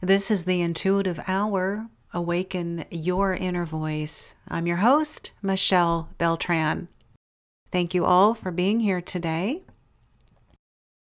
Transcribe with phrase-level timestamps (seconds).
[0.00, 1.88] This is the Intuitive Hour.
[2.12, 4.34] Awaken your inner voice.
[4.48, 6.88] I'm your host, Michelle Beltran.
[7.70, 9.62] Thank you all for being here today.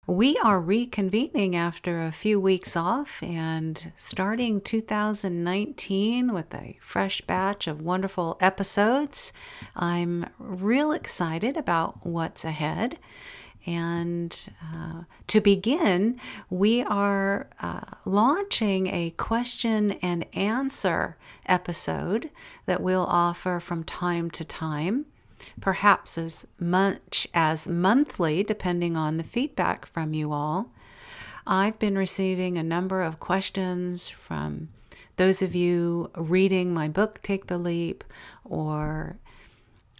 [0.05, 7.67] We are reconvening after a few weeks off and starting 2019 with a fresh batch
[7.67, 9.31] of wonderful episodes.
[9.77, 12.99] I'm real excited about what's ahead.
[13.65, 22.29] And uh, to begin, we are uh, launching a question and answer episode
[22.65, 25.05] that we'll offer from time to time,
[25.61, 30.69] perhaps as much as monthly, depending on the feedback from you all.
[31.47, 34.69] I've been receiving a number of questions from
[35.17, 38.03] those of you reading my book, Take the Leap,
[38.43, 39.17] or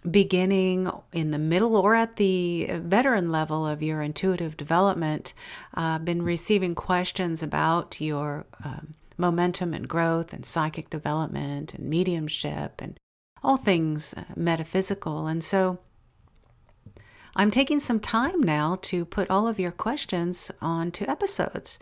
[0.08, 5.32] beginning in the middle or at the veteran level of your intuitive development
[5.74, 12.80] uh, been receiving questions about your um, momentum and growth and psychic development and mediumship
[12.82, 12.98] and
[13.42, 15.26] all things uh, metaphysical.
[15.26, 15.78] And so
[17.36, 21.78] i'm taking some time now to put all of your questions onto episodes.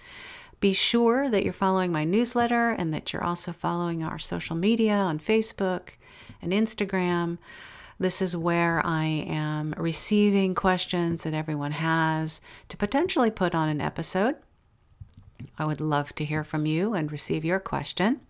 [0.60, 4.94] Be sure that you're following my newsletter and that you're also following our social media
[4.94, 5.90] on facebook
[6.40, 7.38] and instagram
[7.98, 13.80] this is where I am receiving questions that everyone has to potentially put on an
[13.80, 14.36] episode.
[15.58, 18.20] I would love to hear from you and receive your question.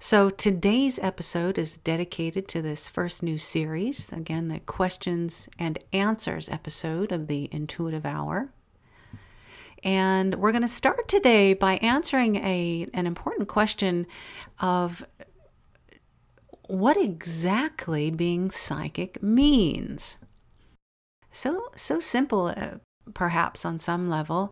[0.00, 6.48] So, today's episode is dedicated to this first new series again, the questions and answers
[6.48, 8.50] episode of the Intuitive Hour.
[9.82, 14.06] And we're going to start today by answering a, an important question
[14.60, 15.04] of
[16.68, 20.18] what exactly being psychic means.
[21.32, 22.76] So, so simple, uh,
[23.14, 24.50] perhaps on some level,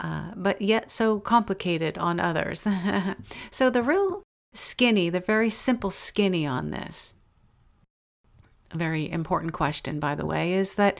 [0.00, 2.66] uh, but yet so complicated on others.
[3.50, 4.22] so, the real
[4.52, 7.14] skinny, the very simple skinny on this,
[8.72, 10.98] a very important question, by the way, is that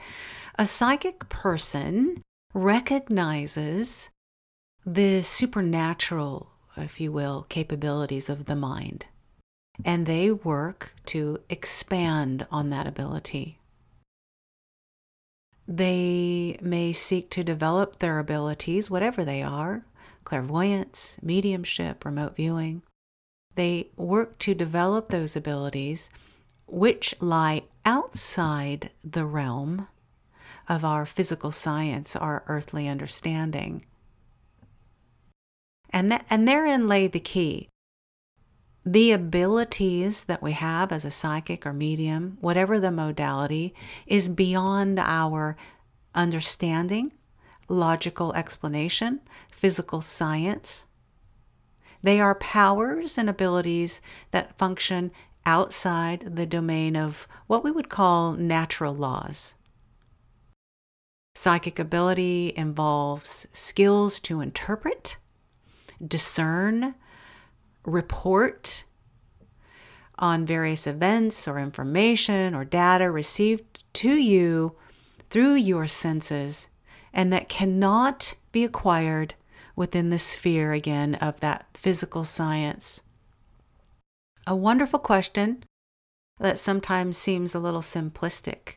[0.57, 2.21] a psychic person
[2.53, 4.09] recognizes
[4.85, 9.07] the supernatural, if you will, capabilities of the mind
[9.83, 13.59] and they work to expand on that ability.
[15.67, 19.83] They may seek to develop their abilities, whatever they are
[20.25, 22.81] clairvoyance, mediumship, remote viewing.
[23.53, 26.09] They work to develop those abilities
[26.67, 29.87] which lie outside the realm
[30.67, 33.85] of our physical science, our earthly understanding.
[35.91, 37.69] And, and therein lay the key
[38.85, 43.73] the abilities that we have as a psychic or medium, whatever the modality,
[44.05, 45.57] is beyond our
[46.13, 47.11] understanding,
[47.67, 50.85] logical explanation, physical science.
[52.03, 55.11] They are powers and abilities that function
[55.47, 59.55] outside the domain of what we would call natural laws.
[61.33, 65.17] Psychic ability involves skills to interpret,
[66.05, 66.93] discern,
[67.85, 68.83] report
[70.17, 74.75] on various events or information or data received to you
[75.29, 76.69] through your senses
[77.13, 79.33] and that cannot be acquired
[79.75, 83.03] within the sphere again of that physical science.
[84.47, 85.63] A wonderful question
[86.39, 88.75] that sometimes seems a little simplistic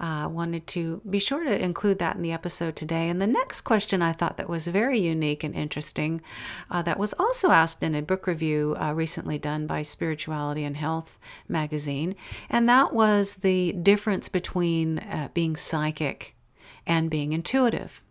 [0.00, 3.08] uh, wanted to be sure to include that in the episode today.
[3.08, 6.22] And the next question I thought that was very unique and interesting,
[6.70, 10.76] uh, that was also asked in a book review uh, recently done by Spirituality and
[10.76, 12.16] Health magazine,
[12.48, 16.34] and that was the difference between uh, being psychic
[16.86, 18.02] and being intuitive.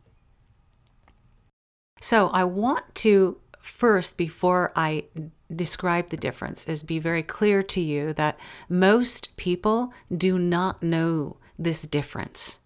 [1.99, 5.05] So I want to first, before I
[5.53, 11.37] describe the difference, is be very clear to you that most people do not know
[11.59, 12.59] this difference.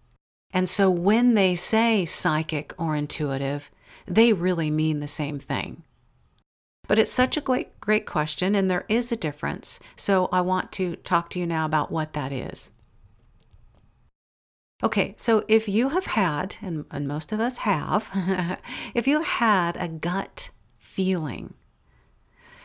[0.52, 3.70] And so when they say psychic or intuitive,
[4.06, 5.82] they really mean the same thing.
[6.86, 9.80] But it's such a great, great question, and there is a difference.
[9.96, 12.70] So I want to talk to you now about what that is.
[14.82, 18.10] Okay, so if you have had, and, and most of us have,
[18.94, 21.54] if you had a gut feeling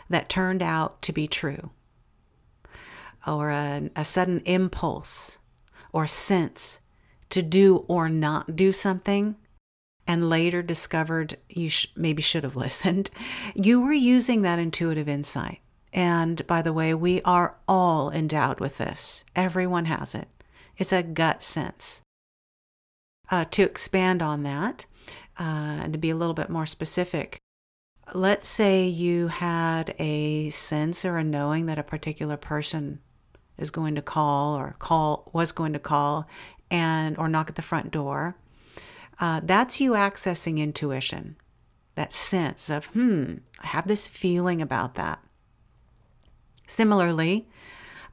[0.09, 1.69] that turned out to be true,
[3.25, 5.39] or a, a sudden impulse
[5.91, 6.79] or sense
[7.29, 9.35] to do or not do something
[10.07, 13.11] and later discovered you sh- maybe should have listened,
[13.53, 15.59] you were using that intuitive insight.
[15.93, 19.23] And by the way, we are all endowed with this.
[19.35, 20.27] Everyone has it.
[20.77, 22.01] It's a gut sense.
[23.31, 24.87] Uh, to expand on that,
[25.39, 27.37] uh, and to be a little bit more specific,
[28.15, 32.99] let's say you had a sense or a knowing that a particular person
[33.59, 36.27] is going to call or call was going to call
[36.71, 38.35] and or knock at the front door
[39.19, 41.35] uh, that's you accessing intuition
[41.95, 45.19] that sense of hmm i have this feeling about that
[46.65, 47.47] similarly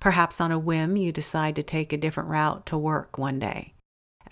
[0.01, 3.73] perhaps on a whim you decide to take a different route to work one day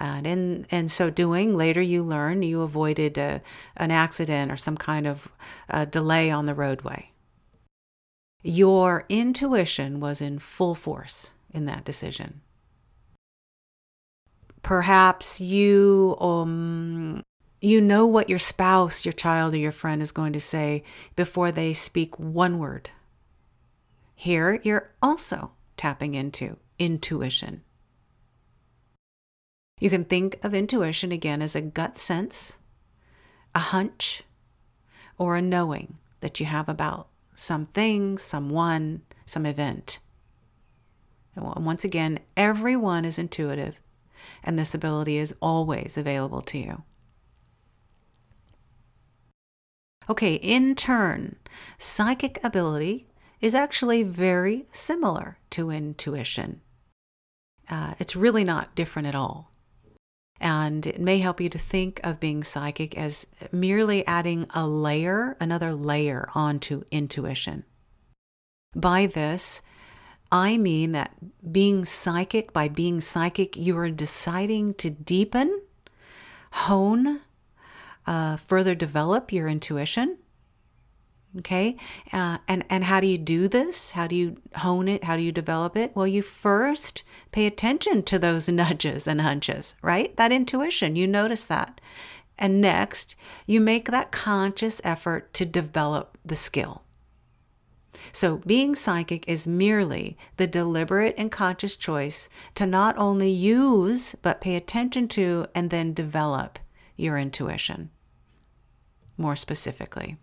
[0.01, 3.41] and in, in so doing, later you learn you avoided a,
[3.77, 5.29] an accident or some kind of
[5.71, 7.11] uh, delay on the roadway.
[8.46, 12.43] Your intuition was in full force in that decision.
[14.62, 17.23] Perhaps you um,
[17.62, 20.82] you know what your spouse, your child, or your friend is going to say
[21.17, 22.91] before they speak one word.
[24.14, 27.62] Here, you're also tapping into intuition.
[29.81, 32.58] You can think of intuition again as a gut sense,
[33.55, 34.23] a hunch,
[35.17, 39.99] or a knowing that you have about something, someone, some event.
[41.35, 43.81] And once again, everyone is intuitive,
[44.43, 46.83] and this ability is always available to you.
[50.09, 51.37] Okay, in turn,
[51.79, 53.09] psychic ability
[53.41, 56.61] is actually very similar to intuition.
[57.69, 59.54] Uh, it's really not different at all.
[60.44, 65.38] And it may help you to think of being psychic as merely adding a layer,
[65.41, 67.64] another layer onto intuition.
[68.76, 69.62] By this,
[70.31, 71.14] I mean that
[71.50, 75.62] being psychic, by being psychic, you are deciding to deepen,
[76.52, 77.20] hone,
[78.06, 80.19] uh, further develop your intuition
[81.39, 81.77] Okay.
[82.13, 83.93] Uh, and, and how do you do this?
[83.93, 85.05] How do you hone it?
[85.05, 85.91] How do you develop it?
[85.95, 87.03] Well, you first
[87.33, 90.17] pay attention to those nudges and hunches, right?
[90.17, 91.81] That intuition, you notice that.
[92.39, 93.17] And next,
[93.47, 96.83] you make that conscious effort to develop the skill.
[98.11, 104.41] So, being psychic is merely the deliberate and conscious choice to not only use, but
[104.41, 106.59] pay attention to and then develop
[106.97, 107.91] your intuition
[109.17, 110.17] more specifically.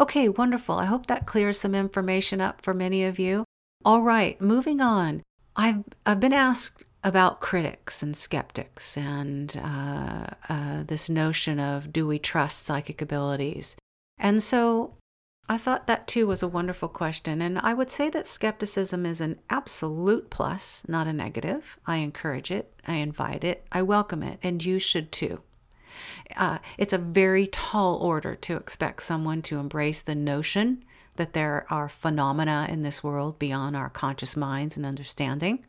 [0.00, 0.76] Okay, wonderful.
[0.76, 3.44] I hope that clears some information up for many of you.
[3.84, 5.22] All right, moving on.
[5.54, 12.06] I've, I've been asked about critics and skeptics and uh, uh, this notion of do
[12.06, 13.76] we trust psychic abilities?
[14.18, 14.94] And so
[15.48, 17.42] I thought that too was a wonderful question.
[17.42, 21.78] And I would say that skepticism is an absolute plus, not a negative.
[21.86, 25.42] I encourage it, I invite it, I welcome it, and you should too.
[26.36, 30.84] Uh, it's a very tall order to expect someone to embrace the notion
[31.16, 35.64] that there are phenomena in this world beyond our conscious minds and understanding.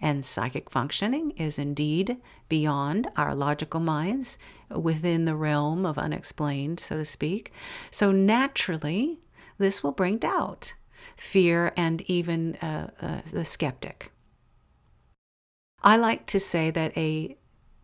[0.00, 2.18] And psychic functioning is indeed
[2.48, 4.38] beyond our logical minds,
[4.70, 7.52] within the realm of unexplained, so to speak.
[7.90, 9.18] So naturally,
[9.58, 10.74] this will bring doubt,
[11.16, 14.12] fear, and even uh, uh, the skeptic.
[15.82, 17.37] I like to say that a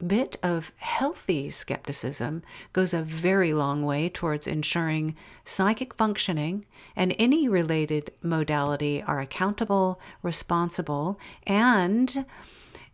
[0.07, 2.43] bit of healthy skepticism
[2.73, 10.01] goes a very long way towards ensuring psychic functioning and any related modality are accountable,
[10.23, 12.25] responsible, and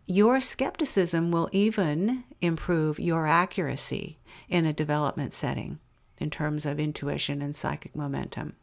[0.05, 4.17] your skepticism will even improve your accuracy
[4.49, 5.79] in a development setting
[6.17, 8.55] in terms of intuition and psychic momentum.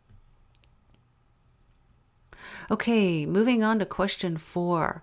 [2.71, 5.03] Okay, moving on to question four.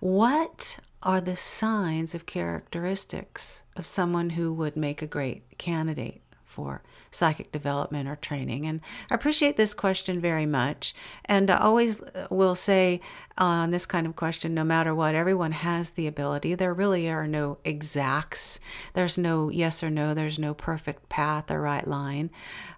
[0.00, 6.82] What are the signs of characteristics of someone who would make a great candidate for
[7.10, 8.66] psychic development or training?
[8.66, 8.80] And
[9.10, 10.94] I appreciate this question very much.
[11.24, 13.00] And I always uh, will say
[13.36, 16.54] on this kind of question no matter what, everyone has the ability.
[16.54, 18.60] There really are no exacts,
[18.92, 22.30] there's no yes or no, there's no perfect path or right line.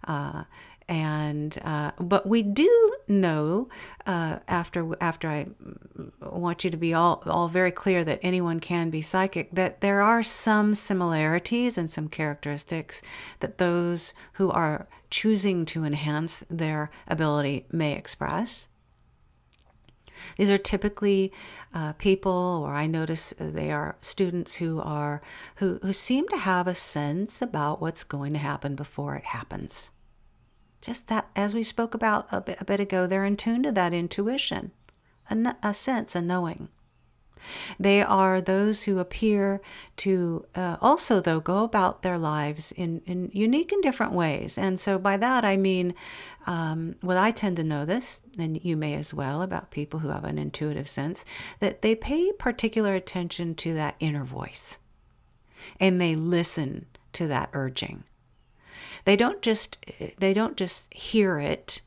[0.04, 0.44] Uh,
[0.88, 3.68] and uh, but we do know
[4.06, 5.46] uh, after after I
[6.40, 10.00] want you to be all all very clear that anyone can be psychic that there
[10.00, 13.02] are some similarities and some characteristics
[13.40, 18.68] that those who are choosing to enhance their ability may express.
[20.38, 21.32] These are typically
[21.74, 25.22] uh, people, or I notice they are students who are
[25.56, 29.90] who, who seem to have a sense about what's going to happen before it happens
[30.84, 33.72] just that, as we spoke about a bit, a bit ago, they're in tune to
[33.72, 34.70] that intuition,
[35.30, 36.68] a, a sense, a knowing.
[37.78, 39.60] They are those who appear
[39.98, 44.56] to uh, also, though, go about their lives in, in unique and different ways.
[44.56, 45.94] And so, by that, I mean,
[46.46, 50.08] um, well, I tend to know this, and you may as well, about people who
[50.08, 51.26] have an intuitive sense,
[51.60, 54.78] that they pay particular attention to that inner voice
[55.80, 58.04] and they listen to that urging.
[59.04, 59.84] They don't just
[60.18, 61.82] they don't just hear it.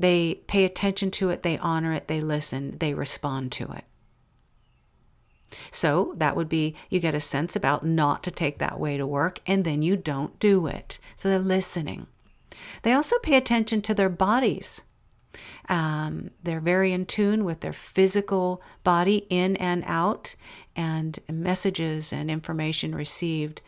[0.00, 3.84] They pay attention to it, they honor it, they listen, they respond to it.
[5.70, 9.06] So that would be you get a sense about not to take that way to
[9.06, 10.98] work, and then you don't do it.
[11.16, 12.06] So they're listening.
[12.82, 14.84] They also pay attention to their bodies.
[15.68, 20.34] Um, they're very in tune with their physical body in and out,
[20.74, 23.60] and messages and information received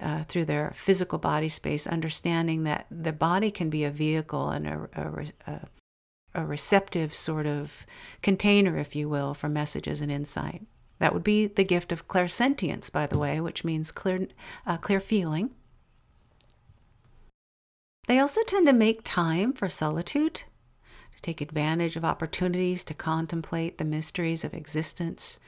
[0.00, 4.66] uh, through their physical body space, understanding that the body can be a vehicle and
[4.66, 5.60] a, a, a,
[6.38, 7.84] a receptive sort of
[8.22, 10.62] container, if you will, for messages and insight.
[10.98, 14.28] That would be the gift of clairsentience, by the way, which means clear,
[14.66, 15.50] uh, clear feeling.
[18.06, 20.44] They also tend to make time for solitude,
[21.14, 25.40] to take advantage of opportunities to contemplate the mysteries of existence,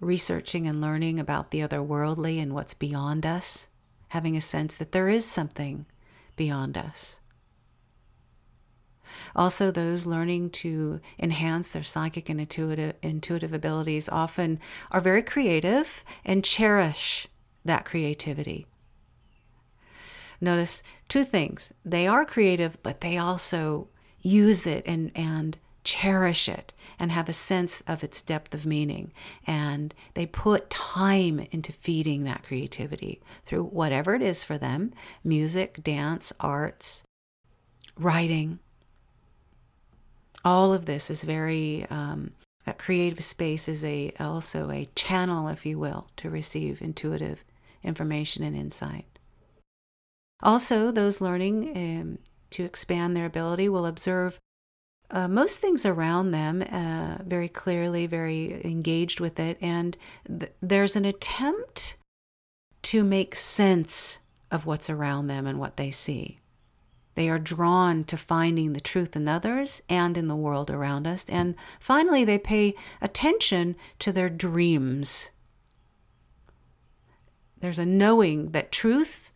[0.00, 3.68] researching and learning about the otherworldly and what's beyond us,
[4.08, 5.86] having a sense that there is something
[6.36, 7.20] beyond us.
[9.34, 14.58] Also, those learning to enhance their psychic and intuitive, intuitive abilities often
[14.90, 17.28] are very creative and cherish
[17.64, 18.66] that creativity.
[20.40, 23.88] Notice two things they are creative, but they also
[24.20, 29.12] use it and, and cherish it and have a sense of its depth of meaning.
[29.46, 35.82] And they put time into feeding that creativity through whatever it is for them music,
[35.82, 37.04] dance, arts,
[37.96, 38.58] writing,
[40.46, 42.30] all of this is very um,
[42.64, 47.44] that creative space is a also a channel, if you will, to receive intuitive
[47.82, 49.18] information and insight.
[50.42, 52.18] Also, those learning um,
[52.50, 54.38] to expand their ability will observe
[55.10, 59.96] uh, most things around them uh, very clearly, very engaged with it, and
[60.28, 61.96] th- there's an attempt
[62.82, 64.20] to make sense
[64.52, 66.38] of what's around them and what they see.
[67.16, 71.24] They are drawn to finding the truth in others and in the world around us.
[71.30, 75.30] And finally, they pay attention to their dreams.
[77.58, 79.32] There's a knowing that truth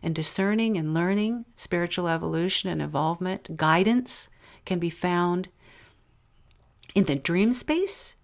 [0.00, 4.28] and discerning and learning, spiritual evolution and involvement, guidance
[4.64, 5.48] can be found
[6.94, 8.14] in the dream space,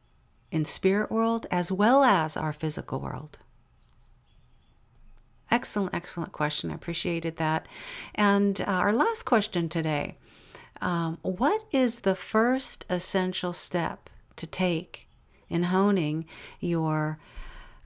[0.52, 3.40] in spirit world, as well as our physical world.
[5.50, 6.70] Excellent, excellent question.
[6.70, 7.66] I appreciated that.
[8.14, 10.16] And uh, our last question today
[10.80, 15.08] um, What is the first essential step to take
[15.48, 16.26] in honing
[16.60, 17.18] your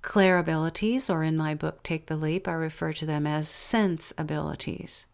[0.02, 4.12] clair abilities, or in my book, Take the Leap, I refer to them as sense
[4.18, 5.06] abilities?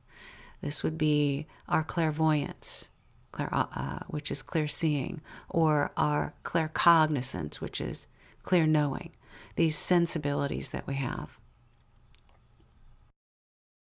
[0.61, 2.91] This would be our clairvoyance,
[3.31, 8.09] clair, uh, uh which is clear seeing, or our claircognizance, which is
[8.43, 9.13] clear knowing,
[9.55, 11.40] these sensibilities that we have.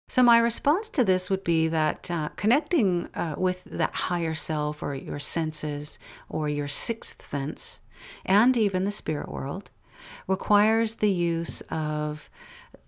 [0.09, 4.81] So, my response to this would be that uh, connecting uh, with that higher self
[4.81, 7.81] or your senses or your sixth sense
[8.25, 9.69] and even the spirit world
[10.25, 12.27] requires the use of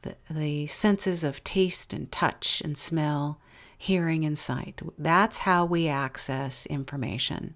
[0.01, 3.39] the, the senses of taste and touch and smell,
[3.77, 4.81] hearing and sight.
[4.97, 7.53] That's how we access information.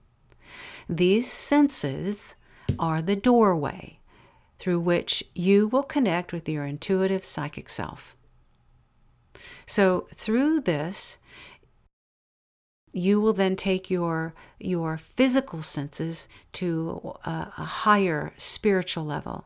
[0.88, 2.36] These senses
[2.77, 3.98] are the doorway
[4.60, 8.14] through which you will connect with your intuitive psychic self.
[9.65, 11.19] So through this,
[12.91, 19.45] you will then take your your physical senses to a, a higher spiritual level.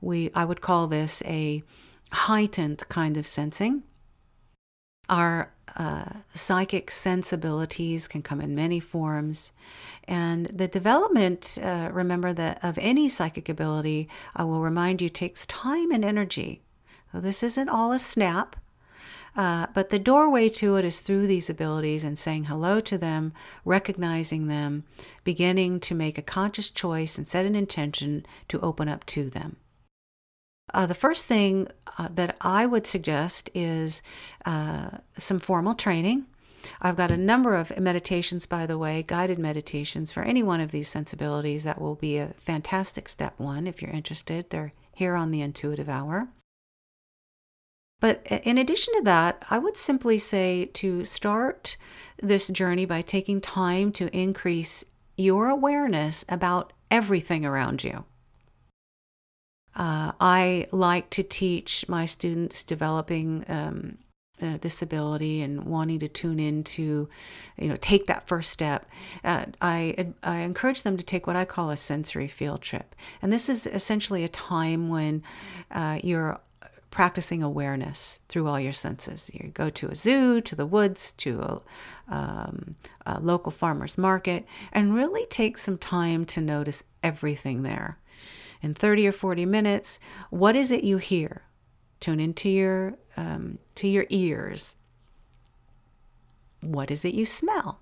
[0.00, 1.62] We I would call this a
[2.12, 3.82] heightened kind of sensing.
[5.08, 9.52] Our uh, psychic sensibilities can come in many forms,
[10.04, 15.46] and the development, uh, remember that of any psychic ability, I will remind you, takes
[15.46, 16.62] time and energy.
[17.10, 18.56] So this isn't all a snap.
[19.34, 23.32] Uh, but the doorway to it is through these abilities and saying hello to them,
[23.64, 24.84] recognizing them,
[25.24, 29.56] beginning to make a conscious choice and set an intention to open up to them.
[30.74, 34.02] Uh, the first thing uh, that I would suggest is
[34.44, 36.26] uh, some formal training.
[36.80, 40.70] I've got a number of meditations, by the way, guided meditations for any one of
[40.70, 41.64] these sensibilities.
[41.64, 44.50] That will be a fantastic step one if you're interested.
[44.50, 46.28] They're here on the Intuitive Hour.
[48.02, 51.76] But in addition to that, I would simply say to start
[52.20, 54.84] this journey by taking time to increase
[55.16, 58.04] your awareness about everything around you.
[59.76, 63.98] Uh, I like to teach my students developing um,
[64.42, 67.08] uh, this ability and wanting to tune in to,
[67.56, 68.84] you know, take that first step.
[69.22, 72.96] Uh, I, I encourage them to take what I call a sensory field trip.
[73.22, 75.22] And this is essentially a time when
[75.70, 76.40] uh, you're
[76.92, 79.28] practicing awareness through all your senses.
[79.34, 81.60] You go to a zoo, to the woods, to a,
[82.08, 87.98] um, a local farmer's market, and really take some time to notice everything there
[88.62, 91.42] in 30 or 40 minutes, what is it you hear?
[92.00, 94.76] Tune into your um, to your ears.
[96.60, 97.80] What is it you smell?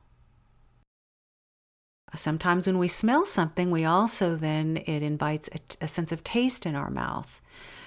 [2.15, 6.67] Sometimes when we smell something, we also then it invites a, a sense of taste
[6.67, 7.41] in our mouth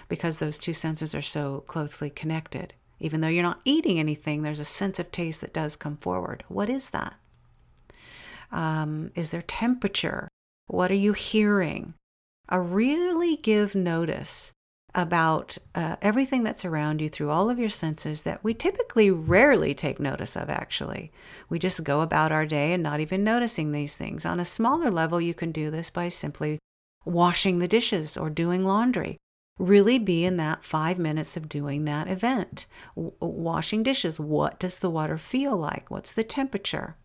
[0.07, 2.73] because those two senses are so closely connected.
[2.99, 6.43] Even though you're not eating anything, there's a sense of taste that does come forward.
[6.47, 7.15] What is that?
[8.51, 10.27] Um, is there temperature?
[10.67, 11.95] What are you hearing?
[12.51, 14.53] uh, really give notice
[14.95, 19.73] about uh, everything that's around you through all of your senses that we typically rarely
[19.73, 21.11] take notice of, actually.
[21.49, 24.23] We just go about our day and not even noticing these things.
[24.23, 26.59] On a smaller level, you can do this by simply
[27.05, 29.17] washing the dishes or doing laundry.
[29.59, 32.65] Really be in that five minutes of doing that event.
[32.95, 35.91] W- washing dishes, what does the water feel like?
[35.91, 36.95] What's the temperature?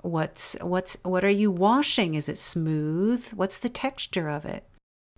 [0.00, 2.14] What's what's what are you washing?
[2.14, 3.26] Is it smooth?
[3.32, 4.64] What's the texture of it?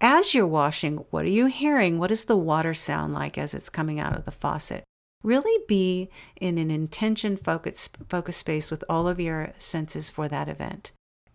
[0.01, 1.99] As you're washing, what are you hearing?
[1.99, 4.83] What does the water sound like as it's coming out of the faucet?
[5.23, 6.09] Really be
[6.41, 10.93] in an intention focus focus space with all of your senses for that event.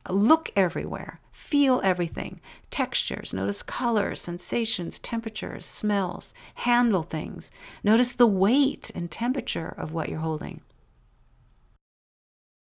[0.09, 1.19] Look everywhere.
[1.31, 2.41] Feel everything.
[2.71, 6.33] Textures, notice colors, sensations, temperatures, smells.
[6.55, 7.51] Handle things.
[7.83, 10.62] Notice the weight and temperature of what you're holding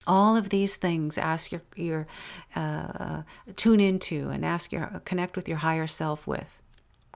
[0.07, 2.07] all of these things ask your your
[2.57, 3.23] uh,
[3.57, 6.60] tune into and ask your connect with your higher self with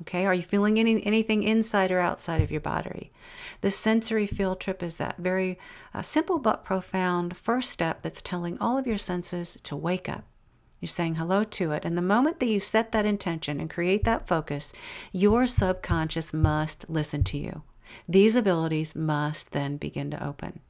[0.00, 3.12] okay are you feeling any anything inside or outside of your body
[3.60, 5.58] this sensory field trip is that very
[5.92, 10.24] uh, simple but profound first step that's telling all of your senses to wake up
[10.84, 11.86] you're saying hello to it.
[11.86, 14.74] And the moment that you set that intention and create that focus,
[15.12, 17.62] your subconscious must listen to you.
[18.06, 20.60] These abilities must then begin to open.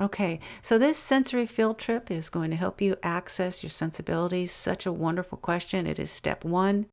[0.00, 4.50] Okay, so this sensory field trip is going to help you access your sensibilities.
[4.50, 5.86] Such a wonderful question.
[5.86, 6.86] It is step one.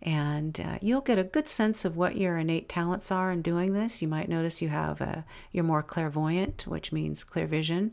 [0.00, 3.72] And uh, you'll get a good sense of what your innate talents are in doing
[3.72, 4.02] this.
[4.02, 7.92] You might notice you have a, you're more clairvoyant, which means clear vision.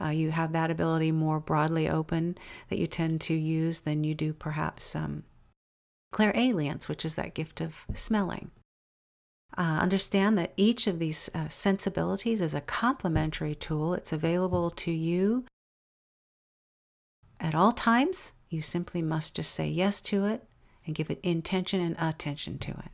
[0.00, 2.36] Uh, you have that ability more broadly open
[2.68, 5.24] that you tend to use than you do perhaps um,
[6.12, 8.50] clairalience, which is that gift of smelling.
[9.56, 13.94] Uh, understand that each of these uh, sensibilities is a complementary tool.
[13.94, 15.44] It's available to you
[17.40, 18.34] at all times.
[18.50, 20.44] You simply must just say yes to it
[20.86, 22.90] and give it intention and attention to it.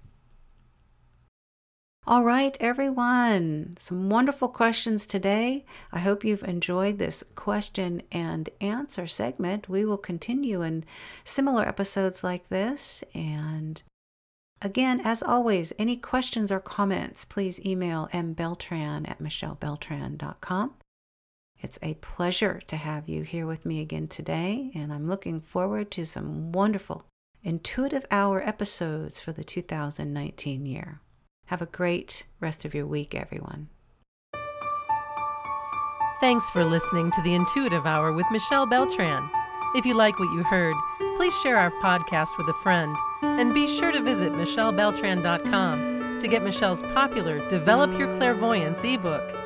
[2.07, 5.65] All right, everyone, some wonderful questions today.
[5.91, 9.71] I hope you've enjoyed this question and answer segment.
[9.71, 10.85] We will continue in
[11.25, 13.83] similar episodes like this and
[14.63, 20.75] Again, as always, any questions or comments, please email mbeltran at michellebeltran.com.
[21.61, 25.91] It's a pleasure to have you here with me again today, and I'm looking forward
[25.93, 27.07] to some wonderful
[27.43, 31.01] Intuitive Hour episodes for the 2019 year.
[31.47, 33.69] Have a great rest of your week, everyone.
[36.21, 39.29] Thanks for listening to the Intuitive Hour with Michelle Beltran.
[39.75, 40.77] If you like what you heard,
[41.17, 46.45] please share our podcast with a friend and be sure to visit michellebeltran.com to get
[46.45, 49.44] Michelle's popular Develop Your Clairvoyance ebook.